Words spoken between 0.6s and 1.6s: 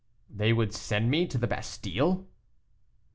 send me to the